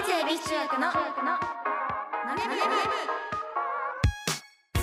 [0.00, 0.88] 立恵比寿中学の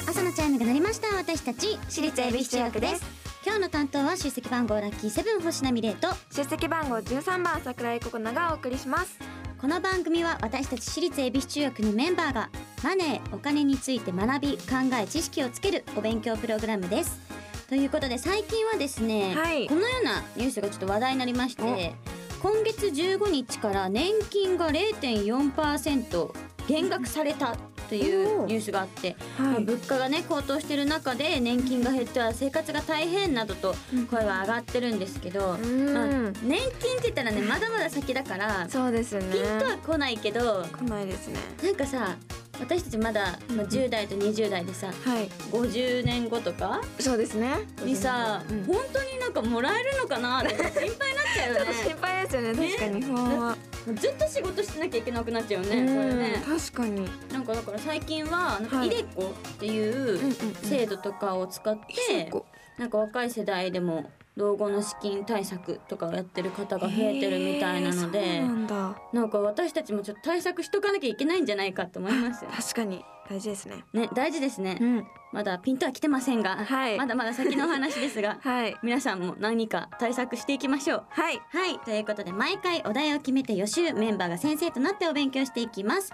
[0.08, 3.04] 朝のチャイムが鳴りました私たち私立恵比寿中学です
[3.44, 9.18] 今日の担当は出席番号ラッキーセブン星名美玲と出席番号13番桜井ココナがお送りします
[9.60, 12.52] この番組は私たち私立恵比寿中学のメンバーが
[12.84, 17.20] マネーお金について学び考え知識をつけるお勉強プログラムです
[17.68, 21.96] ということで最近はですね、はいこのようなニュースがちょっと話題になりまして
[22.42, 26.32] 今月15日から年金が0.4%
[26.68, 33.76] 減額されたというニュースがあって、は物価がね高騰してる中で年金が減っては生活が大変などと
[34.12, 35.94] 声は上がってるんですけど、うん。
[35.94, 36.08] まあ、
[36.44, 39.34] 年金って言ったらねまだまだ先だからそうですよね。
[39.34, 41.40] ピンとは来ないけど来ないですね。
[41.64, 42.18] なんかさ
[42.60, 45.28] 私たちまだ、まあ、10代と20代でさはい。
[45.52, 46.82] 50年後とか？
[47.00, 47.56] そうですね。
[47.84, 50.98] にさ、うん本当になんかもらえるのかなって心配になっ
[51.36, 52.54] ちゃうよ ちょっと心ね配ですよね。
[52.54, 52.68] ね。
[52.70, 53.58] 確かに不安は。
[53.96, 56.44] ずっと仕事してなきゃいけなくなっちゃうよねうんこれね。
[56.46, 57.08] 確かに。
[57.32, 60.34] なんかだから最近はなんイデコっていう
[60.64, 62.32] 制度とかを使って、
[62.78, 72.52] なんか若い世代でも老後の資金対策とかをやってる方が増えてるみたいなので、へーなんか私たちもちょっと対策しとかなきゃいけないんじゃないかと思いますよ。
[72.56, 73.04] 確かに。
[73.28, 73.84] 大事ですね。
[73.94, 75.08] ね大事ですね、ん。
[75.34, 76.98] まだピンとは来てませんが、はい。
[76.98, 78.78] まだまだ先のお話ですが はい。
[78.84, 81.06] 皆さんも何か対策していきましょう。
[81.10, 81.42] はい。
[81.50, 81.80] はい。
[81.80, 86.14] ということで毎回お題を決めて予習メンバーが先生となってお勉強していきます。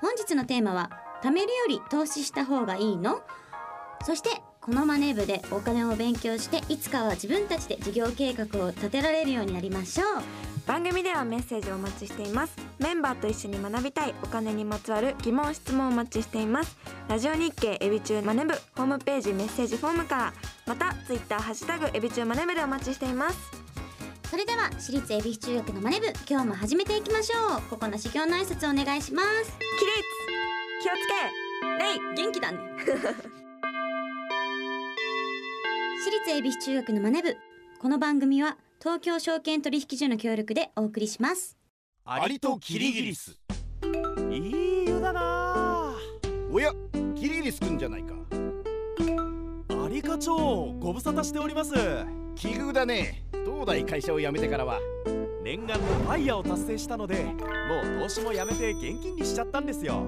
[0.00, 0.90] 本日のテーマは
[1.22, 3.20] 貯めるより投資した方がいいの？
[4.04, 4.30] そして
[4.64, 10.06] このマネー部でお金を勉強していつかは自分たちで事業計画を立てられるようになりましょう。
[10.66, 12.56] 番組ではメッセージをお待ちしています。
[12.78, 16.78] メンバーと一緒に学びたいお金にまつわる疑問質問をお待ちしています。
[17.08, 20.32] ラジオ日経エビチューマネ部ホームページメッセージフォームから
[20.66, 23.50] またツイッターハッシュタグエビチューマネ部でお待ちしています。
[24.30, 27.62] それでは私立恵比寿中学のマネ部今日も始めていきましょう。
[27.68, 29.58] ここの修行の挨拶お願いします。
[29.78, 30.00] 起立
[30.82, 31.44] 気をつけ。
[31.84, 33.43] レイ元気だね
[36.04, 37.34] 私立恵比寿中学のマネ部。
[37.80, 41.56] この番組は東京証券取引所の協力でお送りします。
[42.04, 43.40] アリとキリギリス
[44.30, 45.94] いい湯だな。
[46.52, 46.72] おや
[47.14, 48.12] キリギリスくんじゃないか。
[49.82, 50.36] アリ課長
[50.78, 51.72] ご無沙汰しております。
[52.36, 53.24] 奇遇だね。
[53.46, 54.80] 東大会社を辞めてからは。
[55.42, 60.06] 念願のファイヤーを達成したのでもう投資もやめて現金にしちゃったんですよ。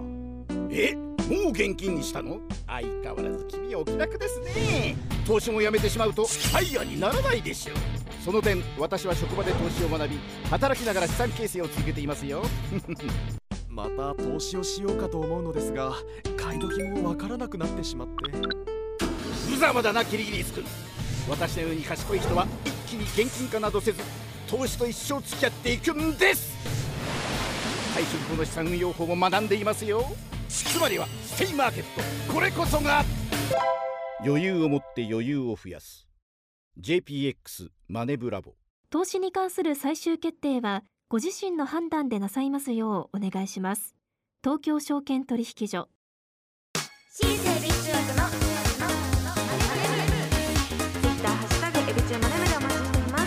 [0.68, 0.94] え？
[1.28, 2.38] もう現金にしたの？
[2.68, 4.96] 相変わらず君はお気楽ですね。
[5.26, 7.74] 投資も辞めてしまうとファイヤーにならないでしょ。
[7.74, 7.76] う
[8.24, 10.20] その点私は職場で投資を学び
[10.50, 12.42] 働きながら資産形成を続けていますよ。
[13.68, 15.94] また投資をしようかと思うのですが
[16.36, 18.14] 買い時もわからなくなってしまって。
[19.50, 20.64] 無様だなキリギリスくん
[21.28, 24.00] 私のように賢い人は一気に現金化などせず
[24.48, 26.54] 投資と一生付き合っていくんです。
[27.96, 30.04] 退職後の資産運用法も学んでいますよ
[30.64, 31.84] つまりはステイマーケッ
[32.28, 32.32] ト。
[32.32, 33.04] これこそが。
[34.24, 36.08] 余裕を持って余裕を増やす。
[36.80, 38.54] JPX マネブラボ。
[38.90, 43.94] 投資に関する最終決定はご自身の判断でなさいますようお願いします。
[44.42, 45.88] 東京証券取引所。
[47.12, 48.36] 私立恵比寿中学のツ
[51.06, 53.24] イッターハッシュタグエビチューマネ部でお待ちしています。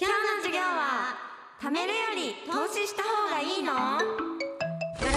[0.00, 1.16] 今日の授業は
[1.60, 4.31] 貯めるより投資した方がいいの？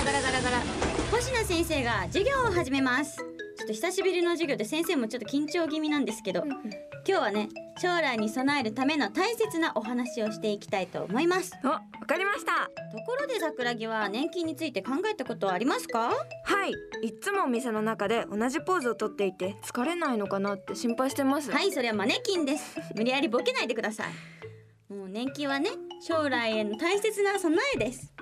[0.05, 0.61] ガラガラガラ
[1.09, 3.17] 星名先生が授業を始めます。
[3.17, 3.23] ちょ
[3.63, 6.59] っと久しぶりの授業で先生もちょっと緊張気味なんですけど今
[7.05, 7.49] 日はね
[7.81, 11.53] 将来に備えるための大切なお話をしていきたいと思います。
[11.63, 12.65] おわかりました。
[12.95, 16.11] ところで桜木は年金について考えたことはありますか？
[16.43, 17.07] はい。
[17.07, 21.49] いつもお店の中で同じポーズをとっていて疲れないのかなって心配してます。
[21.49, 22.77] はいそれはマネキンです。
[22.95, 24.93] 無理やりボケないでください。
[24.93, 25.71] もう年金はね
[26.07, 28.13] 将来への大切な備えです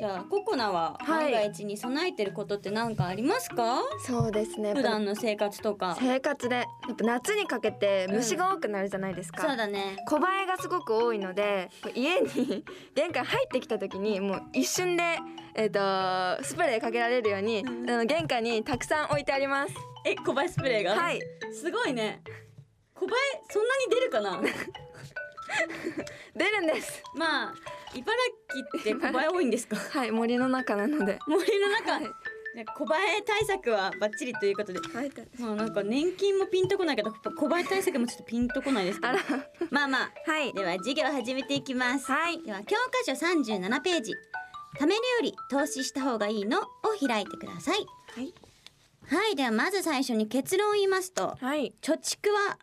[0.00, 1.30] じゃあココナははい。
[1.30, 4.72] 万が一に備えてることって何かありますか、そうですね。
[4.72, 5.94] 普段の生活とか。
[6.00, 6.62] 生活でや
[6.94, 9.96] っぱ夏にかけて虫が多くなるじゃないですか、そうだね。
[10.08, 12.64] 小バエがすごく多いので家に
[12.96, 15.18] 玄関入ってきた時にもう一瞬で、
[15.54, 17.90] えー、とスプレーかけられるように、うん。
[17.90, 19.74] あの玄関にたくさん置いてあります。
[20.06, 20.94] え小林スプレーが？
[20.94, 21.20] はい。
[21.52, 22.22] すごいね。
[22.94, 23.20] 小林
[23.50, 24.40] そんなに出るかな？
[26.34, 27.02] 出るんです。
[27.14, 27.54] まあ
[27.94, 28.14] 茨
[28.52, 29.76] 城って小林多いんですか？
[29.98, 31.18] はい森の中なので。
[31.26, 32.04] 森の中、はい。
[32.76, 34.80] 小林対策はバッチリということで。
[35.38, 39.08] まあなんか年金もピンとこないけど小林対策もちょっとピンとこないですけど。
[39.08, 39.20] あら。
[39.70, 40.12] まあまあ。
[40.30, 40.52] はい。
[40.52, 42.10] では授業始めていきます。
[42.10, 42.42] はい。
[42.42, 44.14] では教科書37ページ。
[44.78, 46.64] 貯めるより投資した方がいいのを
[47.06, 47.86] 開いてください。
[48.14, 48.34] はい。
[49.08, 49.36] はい。
[49.36, 51.36] ではまず最初に結論を言いますと。
[51.40, 51.74] はい。
[51.82, 52.58] 貯蓄は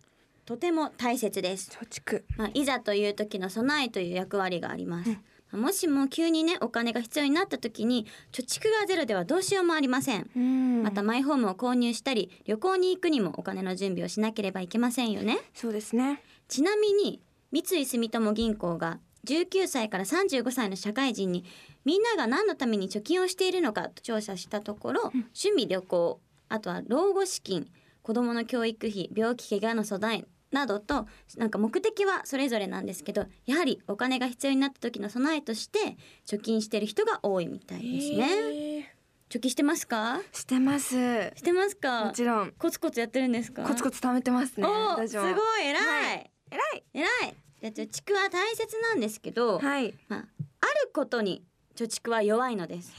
[0.47, 1.69] とても大切です。
[1.69, 2.23] 貯蓄。
[2.38, 5.09] まあ、いざという時の備えという役割があります、
[5.51, 10.29] もしも急にねお金が必要になった時に貯蓄がゼロではどうしようもありません。
[10.33, 10.83] うん。
[10.83, 15.38] またマイホームを購入したり旅行に行くにもお金の準備をしなければいけませんよね。
[15.53, 16.23] そうですね。
[16.47, 17.19] ちなみに
[17.51, 21.44] 三井住友銀行が19歳から35歳の社会人に
[21.83, 27.67] みんなが何のために貯金をしているのかと調査したところ、趣味旅行あとは老後資金
[28.01, 31.07] 子どもの教育費病気怪我の備えなどと
[31.38, 38.77] なんか目的はそれぞれなんですけどやはりお金が必要になった時の備えとして貯金してる人が多いみたいですね。
[38.79, 38.94] ね
[39.29, 40.21] 貯金してますか？
[40.31, 40.95] してます。
[41.35, 42.53] してますもかちろん。
[42.57, 43.63] コツコツやってるんですか？
[43.63, 44.65] コツコツ貯めてますね
[45.07, 46.31] すごい偉い、はい。
[46.49, 46.83] 偉い。
[46.94, 47.35] 偉い。
[47.59, 49.94] じゃあ貯蓄は大切なんですけど、はい。
[50.07, 51.44] まあ、あることに
[51.75, 52.94] 貯蓄は弱いのです。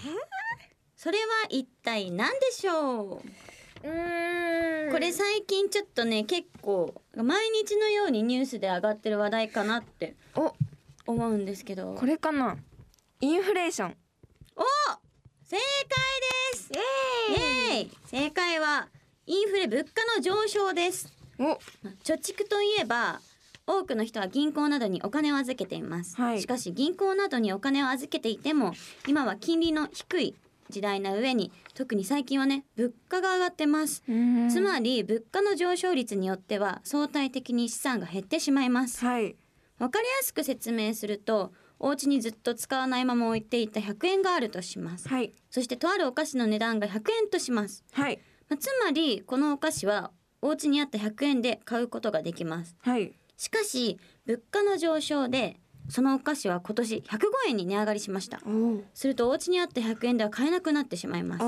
[0.97, 3.23] それは一体何でしょ
[3.85, 3.89] う？
[3.89, 4.93] うん。
[4.93, 10.55] これ最近ちょっとね結構毎日のようにニュースで上がってる話題かなってお。
[11.07, 11.95] 思うんですけど。
[11.95, 12.57] これかな。
[13.21, 13.97] インフレーション。
[14.57, 14.63] お。
[15.45, 15.59] 正解
[16.53, 16.73] です。
[16.73, 17.91] イエーイ。
[18.07, 18.89] 正解は
[19.27, 21.13] インフレ物価の上昇です。
[21.39, 21.43] お。
[21.45, 21.55] ま
[21.87, 23.21] あ貯蓄といえば
[23.69, 28.73] 多くの人は銀行などにお金を預けています、はいしかし銀行などにお金を預けていても
[29.07, 30.35] 今は金利の低い
[30.71, 34.49] 時代な上に特に最近はね物価が上がってます、うん。
[34.49, 39.05] つまり物価の上昇率によっては相対的に資産が減ってしまいます。
[39.05, 39.37] はい。
[39.79, 45.09] わかりやすく説明するとお家にずっと使わないまま置いていた100円があるとします。
[45.09, 45.33] はい。
[45.51, 47.85] そしてとあるお菓子の値段が100円とします。
[47.93, 48.19] はい。
[48.49, 50.11] まあつまりこのお菓子は
[50.43, 52.77] お家にあった100円で買うことができます。
[52.81, 53.13] はい。
[53.37, 57.19] しかし物価の上昇でそのお菓子は今年105
[57.49, 58.41] 円に値上がりしました。
[58.95, 61.45] するとお家にあった100円では買えなくなってしまいます。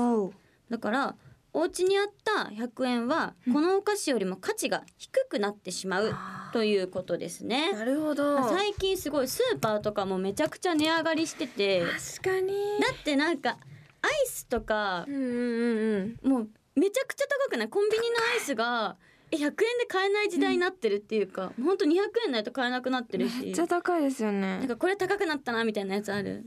[0.69, 1.15] だから
[1.53, 6.15] お家にあった100円はこのお菓子よりも価値が低くなってしまう
[6.53, 7.73] ということですね。
[7.73, 8.47] なるほど。
[8.49, 11.81] 最近すごいスーパーとかもめちゃくちゃ値上がりしてて。
[11.81, 12.53] だ確かに。
[12.53, 13.57] ってなんか
[14.01, 16.29] アイスとかうんうんうんうん。
[16.31, 17.67] もうめちゃくちゃ高くない？
[17.67, 19.55] コンビニのアイスがえ100円で
[19.87, 21.77] 買えない時代になってるっていうか、ほん。
[21.77, 21.91] と200
[22.25, 23.41] 円ないと買えなくなってるし。
[23.41, 24.59] めっちゃ高いですよね。
[24.59, 26.45] なんかこれ高くなったなみたいなやつある？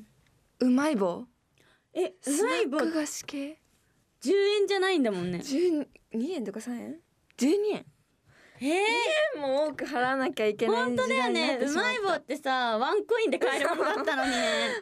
[0.60, 1.24] うまい棒？
[1.94, 2.12] えう
[2.44, 2.78] まい棒。
[2.80, 3.58] ス菓子系
[4.22, 4.32] ？10
[4.62, 5.38] 円じゃないんだもんね。
[5.38, 5.86] 12
[6.32, 6.96] 円とか3円
[7.38, 7.86] ？12円。
[8.60, 11.58] えもう多く払わなきゃいけー、ない本当だよね。
[11.60, 14.36] うまい棒ってさワンコインで買えるものだったのにね。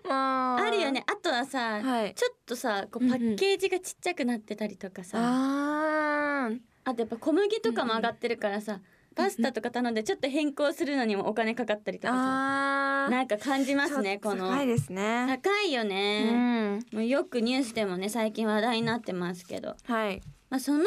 [0.10, 0.56] あ。
[0.60, 1.02] あるよね。
[1.06, 2.14] あとはさ、はい。
[2.14, 6.56] ちょっとさこうパッケージがちっちゃくなってたりとかさ、あー。
[6.56, 8.81] あとやっぱ小麦とかも上がってるからさ、
[9.14, 13.08] パスタとか頼んでちょっと変更するのにもお金かかったりとかさ。
[13.11, 15.26] なんか感じますねことの高いですね。
[15.29, 16.87] 高いようね、ん。
[16.93, 20.23] もうよくニュースでもね最近話題になってますけど、はい。
[20.50, 20.84] まあ、その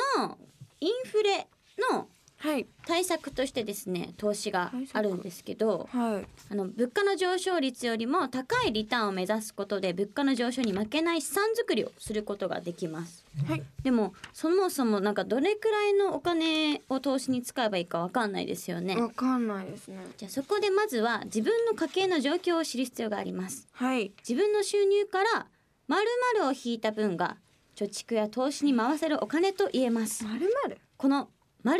[0.79, 1.47] インフレ
[1.91, 2.67] のはい。
[2.85, 6.27] 対策としてですね投資があるんですけどはい。
[6.51, 13.25] あの物価の上昇率よりも高いリターンを目指すことで物価の上昇に負けない資産作りをすることができます。
[13.47, 13.63] はい。
[13.83, 18.95] でもそもそもなんかどれくらいのお金を投資に使えばいいかわかんないですよね。
[18.95, 19.97] わかんないですね。
[20.17, 23.67] じゃあそこでまずは自分の家計の状況を知る必要があります。
[23.71, 24.11] はい。
[24.27, 25.47] 自分の収入から
[25.87, 26.01] 〇
[26.39, 27.37] 〇を引いた分が
[27.75, 30.23] 貯蓄や投資に回せるお金と言えます。
[30.23, 31.29] まるまるこの
[31.65, 31.79] 〇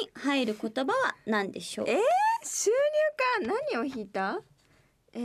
[0.00, 1.86] に入る言葉は何でしょう？
[1.90, 1.98] え
[2.42, 3.54] 収入か？
[3.54, 4.40] ら何を引いた？
[5.12, 5.18] え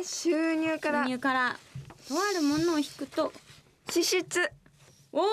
[0.00, 1.04] ー、収入から。
[1.04, 1.58] 収入から。
[2.08, 3.30] とあるものを引くと。
[3.90, 4.50] 支出。
[5.12, 5.26] おお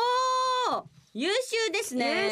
[1.13, 2.25] 優秀ですね。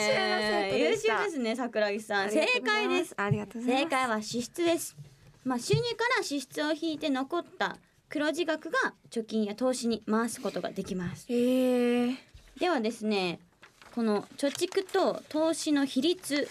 [0.73, 1.19] 優秀でした。
[1.19, 2.31] 秀ですね桜木さん。
[2.31, 3.13] 正解です。
[3.15, 3.83] ありがとうございます。
[3.85, 4.97] 正解は支出です。
[5.45, 7.77] まあ収入から支出を引いて残った。
[8.09, 11.25] 黒字額が貯金や投資に回すことができます。
[11.29, 12.15] えー、
[12.59, 13.39] ではですね
[13.95, 16.49] この貯蓄と投資の比率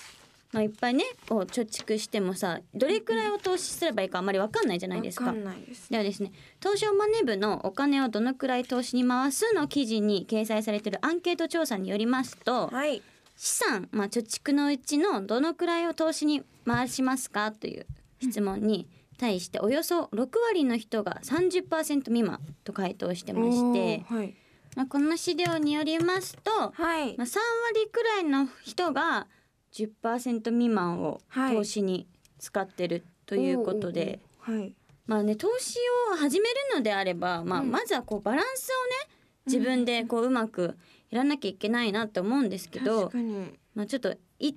[0.53, 5.27] まあいっぱいねこう貯蓄してもさどれくらいを投資すればいいかあんまりわかんないじゃないですか。
[5.27, 5.91] わかんないです。
[5.91, 13.03] ではですね東証マネ部のお金をどのくらい投資に回すの記事に掲載されているアンケート調査によりますとはい。
[13.37, 17.85] 資産、まあ、貯蓄のうちのどのくらいを投資に回しますかという
[18.21, 18.87] 質問に
[19.19, 24.35] 対しておよそ6割の人が30%未満と回答してまして、はい
[24.75, 27.17] まあ、この資料によりますと、はい。
[27.17, 27.39] まあ、3
[27.75, 29.27] 割くらいの人が
[29.73, 31.57] 10%未満をはい。
[31.57, 32.07] 投資に
[32.39, 34.21] 使ってるということで。
[34.47, 34.75] おーはい。
[35.07, 35.79] まあね投資
[36.13, 37.71] を始めるのであれば、まあ、うん。
[37.71, 39.15] まずはこうバランスをね
[39.47, 40.77] 自分でこううまく
[41.11, 43.13] やらなきゃいけないなと思うんですけど
[43.75, 44.55] まあ、ちょっと一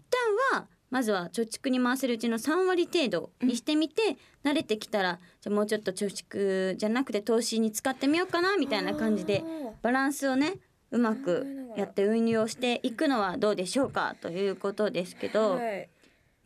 [0.51, 9.44] 旦はまずは貯蓄に回せるうちの3割程度にしてみて、慣れてきたらじゃあもうちょっと貯蓄じゃなくて投資に使ってみようかなみたいな感じで
[9.82, 10.53] バランスをね
[10.91, 15.89] うまくやって運用していくのはどうでしょうかということですけど、はい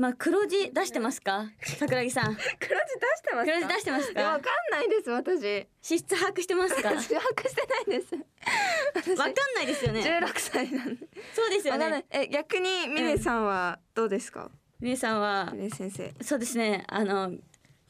[0.01, 1.51] まあ黒字出してますか？
[1.77, 2.25] 桜木さん。
[2.25, 3.53] 黒字出してますか？
[3.53, 4.21] 黒字出してますか？
[4.23, 4.41] わかん
[4.71, 5.67] ないです私。
[5.79, 6.81] 支出把握してますか？
[6.81, 7.15] 把握して
[7.87, 8.15] ないです。
[8.95, 10.01] 私ないですよね。
[10.01, 11.07] 16歳なんで。
[11.35, 12.05] そうですよね。
[12.09, 16.11] え逆にミネさんはどうですか、皆さんはミネ先生。
[16.21, 16.83] そうですね。
[16.87, 17.33] あの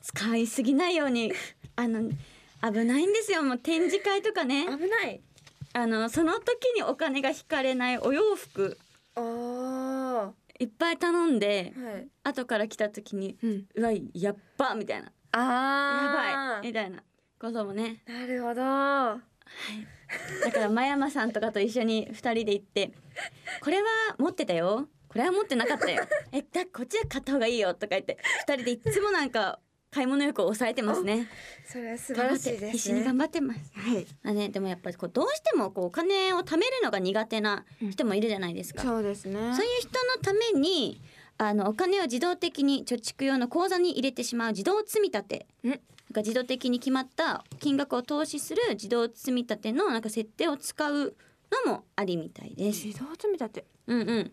[0.01, 1.31] 使いすぎないように
[1.77, 2.09] あの
[2.61, 3.41] 危ないんですよ。
[3.41, 4.65] もう展示会とかね。
[4.65, 5.21] 危ない。
[5.71, 8.77] あのその時にお金が引かれないお洋服。
[9.15, 9.50] あー
[10.61, 12.07] いっぱい頼んではい。
[12.23, 13.65] 後から来た時にうん。
[13.75, 15.05] うわやっばみたいな。
[15.05, 16.61] やあー。
[16.61, 17.03] ばいみたいな
[17.39, 18.03] こともね。
[18.07, 18.61] なるほど。
[18.61, 22.91] だから真山さんとかと一緒に 二人で行って
[23.61, 23.87] これは
[24.19, 24.87] 持ってたよ。
[25.07, 26.03] これは持ってなかったよ。
[26.31, 29.59] えだこっちは買った方がいいよとか言って二人でいつもなんか
[29.93, 31.27] 買い物欲を抑えてますね。
[31.65, 32.71] それは素晴らしいですね。
[32.71, 33.59] 必死に頑張ってます。
[33.73, 34.07] はい。
[34.23, 38.83] まあね、でもやっぱりこうどうしてもこうお金を貯めるのが苦手な人もいるじゃないですか。
[38.83, 39.33] そうですね。
[39.53, 41.01] そういう人のために
[41.37, 45.45] あのお金を自動的に貯蓄用の口座に入れてしまう自動積み立て。
[45.65, 45.67] ん。
[45.67, 45.77] なん
[46.13, 51.15] か自動的に決まった金額を投資する自動積み立てのなんか設定を使う
[51.65, 52.87] のもありみたいです。
[52.87, 53.65] 自動積み立て？
[53.87, 54.31] うんうん。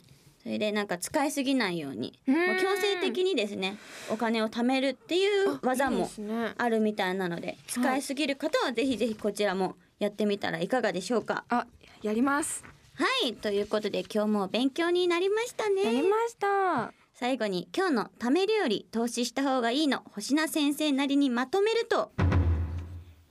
[0.49, 2.19] それでなんか使いすぎないように。
[2.27, 3.77] うもうん強制的にですね
[4.09, 6.09] お金を貯めるっていう技も
[6.57, 11.45] あるみたいなので使いすぎる方はぜひぜひこちらもやってみたらいかがでしょうか。
[11.51, 11.67] あ
[12.01, 12.65] やります。
[12.95, 16.09] はいということで今日も勉強になりましたやりね。
[16.09, 16.95] ました。
[17.13, 22.11] 最後に今日のためるより投資した方がいいの星名先生なりにまとめると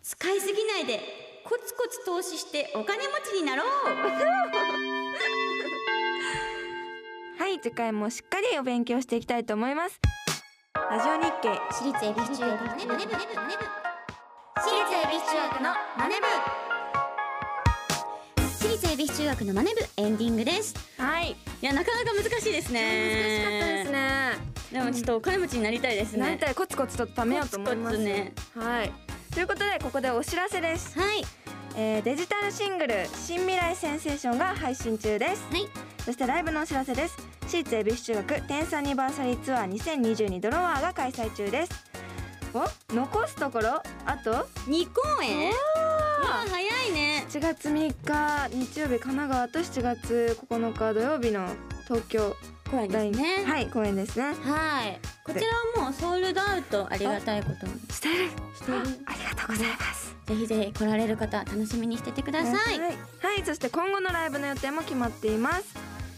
[0.03, 0.99] 使いすぎないで
[1.45, 3.65] コツコツ投資してお金持ちになろう
[7.39, 9.99] はい次回もしっかりお勉強していきたいと思います。
[10.89, 13.35] ラジオ日経私立恵比寿中学のマネブ私立
[14.93, 16.25] 恵比寿中学のマネブ
[18.41, 20.73] 私立恵比寿中学のマネブエンディングです。
[20.97, 21.31] はい。
[21.31, 22.81] いやなかなか難しいですね。
[23.13, 24.31] 難しかったですね。
[24.71, 26.19] でもちょっとお金持ちになりたいですね。
[26.19, 27.97] なりたいコツコツと貯めようと思います。
[27.99, 28.33] ね。
[28.55, 28.91] はい。
[29.33, 31.23] ということでここでお知らせです、はい。
[31.75, 35.45] えーデジタルシングル「新未来センセーション」が配信中です。
[35.51, 37.17] はいそしてライブのお知らせです。
[37.49, 41.71] 私立恵比寿中学テンスアニバーサリーツアー2022ドロワーが開催中です。
[42.53, 44.47] お残すところあと？
[44.67, 45.51] 二公演？
[46.23, 47.25] 早いね。
[47.27, 47.71] 7月3
[48.05, 51.45] 日日曜日神奈川と7月9日土曜日の
[51.83, 52.37] 東京。
[52.71, 53.43] 公演ですね。
[53.45, 54.27] はい公演ですね。
[54.27, 54.99] はい。
[55.25, 57.73] こちらはもうソールドアウトありがたいことに。
[57.91, 58.29] してる。
[58.55, 60.15] しているありがとうございます。
[60.25, 62.95] ぜひぜひ来られる方楽しみにしててください、はい、は
[63.39, 65.73] い、そして今後のライブの予定も決まっています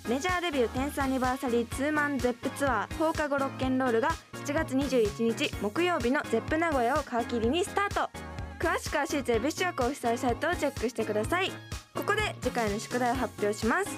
[0.09, 4.09] メジャーデビューテンスアニバーサリーツーマンゼップツアー放課後ロッケンロールが
[4.43, 8.09] 7月21日木曜日のゼップ名古屋を皮切りにスタート。
[8.57, 11.51] 詳しくは私立恵比寿中学オフィシャルサイトをチェックしてください。
[11.93, 13.89] ここで次回の宿題を発表します。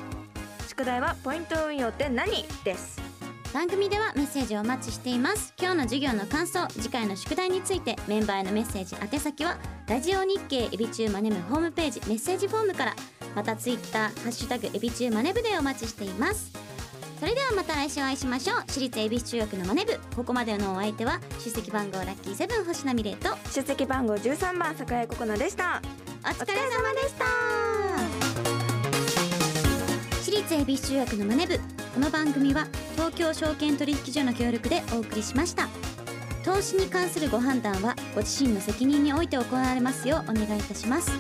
[0.68, 2.44] 宿題はポイント運用って何？
[2.66, 3.02] です。
[3.54, 5.54] 番組ではメッセージをお待ちしています。
[5.58, 12.96] 今日の授業の感想次回の宿題についてメンバーへのメッセージ宛先はラジオ日経エビチューマネブホームページメッセージフォームから。
[13.36, 16.52] またツイッターハッシュタグエビチューマネブでお待ちしています。
[17.20, 18.58] それではまた来週お会いしましょう。
[18.68, 23.30] 私立恵比寿中学のマネブここまでのお相手は出席番号ラッキーセブン星名美玲と。
[23.54, 25.82] 出席番号13番桜井ココナでした。
[26.24, 27.26] お疲れ様でした。
[30.24, 31.60] 私立恵比寿中学のマネ部。
[31.94, 35.70] この番組は東京証券取引所の協力でお送りしました。
[36.44, 41.12] 投資に関するご判断はご自身の責任において行われますようお願いいたします